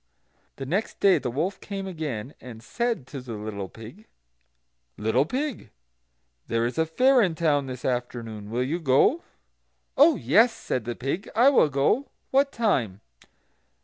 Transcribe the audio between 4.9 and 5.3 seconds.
"Little